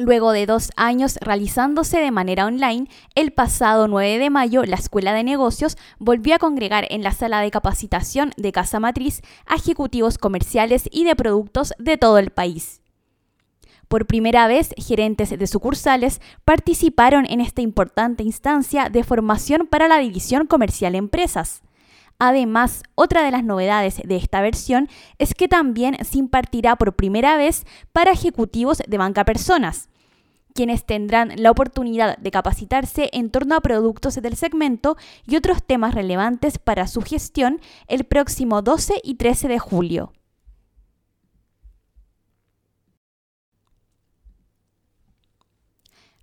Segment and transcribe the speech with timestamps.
[0.00, 5.12] Luego de dos años realizándose de manera online, el pasado 9 de mayo la Escuela
[5.12, 10.16] de Negocios volvió a congregar en la sala de capacitación de Casa Matriz a ejecutivos
[10.16, 12.80] comerciales y de productos de todo el país.
[13.88, 19.98] Por primera vez, gerentes de sucursales participaron en esta importante instancia de formación para la
[19.98, 21.62] División Comercial Empresas.
[22.18, 24.88] Además, otra de las novedades de esta versión
[25.18, 29.88] es que también se impartirá por primera vez para ejecutivos de banca personas,
[30.52, 34.96] quienes tendrán la oportunidad de capacitarse en torno a productos del segmento
[35.26, 40.12] y otros temas relevantes para su gestión el próximo 12 y 13 de julio.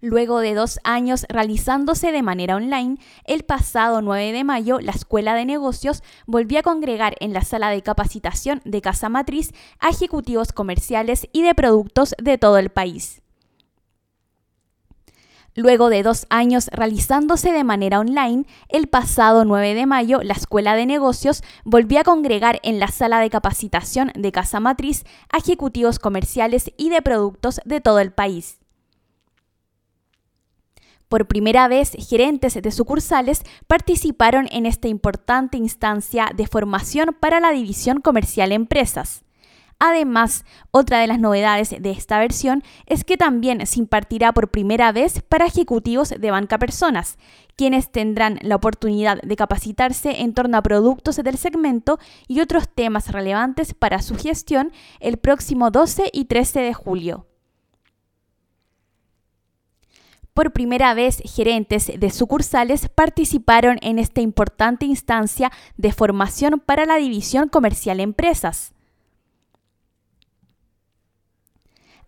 [0.05, 5.33] Luego de dos años realizándose de manera online, el pasado 9 de mayo la Escuela
[5.33, 10.53] de Negocios volvió a congregar en la sala de capacitación de Casa Matriz a ejecutivos
[10.53, 13.23] comerciales y de productos de todo el país.
[15.55, 20.75] Luego de dos años realizándose de manera online, el pasado 9 de mayo la Escuela
[20.75, 25.97] de Negocios volvió a congregar en la sala de capacitación de Casa Matriz a ejecutivos
[25.97, 28.59] comerciales y de productos de todo el país.
[31.07, 37.51] Por primera vez, gerentes de sucursales participaron en esta importante instancia de formación para la
[37.51, 39.23] división comercial empresas.
[39.77, 44.91] Además, otra de las novedades de esta versión es que también se impartirá por primera
[44.93, 47.17] vez para ejecutivos de banca personas,
[47.57, 53.11] quienes tendrán la oportunidad de capacitarse en torno a productos del segmento y otros temas
[53.11, 57.27] relevantes para su gestión el próximo 12 y 13 de julio.
[60.35, 66.97] Por primera vez, gerentes de sucursales participaron en esta importante instancia de formación para la
[66.97, 68.73] división comercial empresas.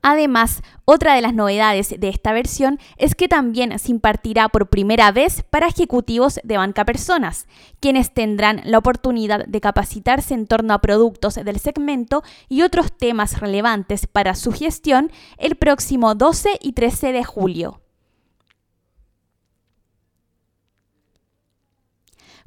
[0.02, 5.14] Además, otra de las novedades de esta versión es que también se impartirá por primera
[5.14, 7.48] vez para ejecutivos de banca personas,
[7.80, 13.40] quienes tendrán la oportunidad de capacitarse en torno a productos del segmento y otros temas
[13.40, 17.87] relevantes para su gestión el próximo 12 y 13 de julio.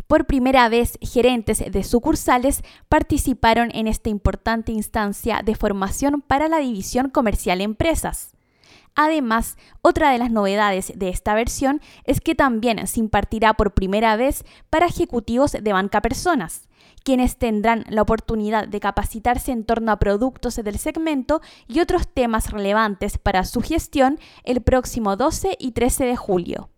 [0.07, 6.59] Por primera vez, gerentes de sucursales participaron en esta importante instancia de formación para la
[6.59, 8.33] división comercial empresas.
[8.95, 14.17] Además, otra de las novedades de esta versión es que también se impartirá por primera
[14.17, 16.69] vez para ejecutivos de banca personas,
[17.05, 22.51] quienes tendrán la oportunidad de capacitarse en torno a productos del segmento y otros temas
[22.51, 26.70] relevantes para su gestión el próximo 12 y 13 de julio.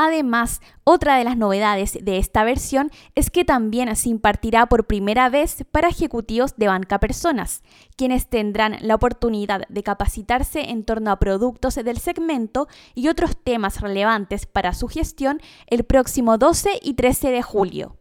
[0.00, 5.28] Además, otra de las novedades de esta versión es que también se impartirá por primera
[5.28, 7.64] vez para ejecutivos de banca personas,
[7.96, 13.80] quienes tendrán la oportunidad de capacitarse en torno a productos del segmento y otros temas
[13.80, 17.97] relevantes para su gestión el próximo 12 y 13 de julio.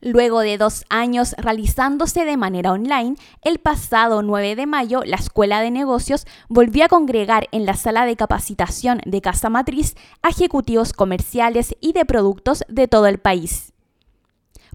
[0.00, 5.60] Luego de dos años realizándose de manera online, el pasado 9 de mayo la Escuela
[5.60, 10.92] de Negocios volvió a congregar en la sala de capacitación de Casa Matriz a ejecutivos
[10.92, 13.72] comerciales y de productos de todo el país.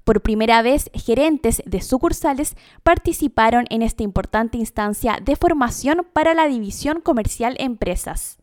[0.04, 6.48] Por primera vez, gerentes de sucursales participaron en esta importante instancia de formación para la
[6.48, 8.43] división comercial empresas.